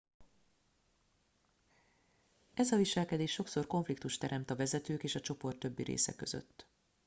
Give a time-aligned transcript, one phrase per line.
[2.53, 6.67] ez a viselkedés sokszor konfliktust teremt a vezetők és a csoport többi része között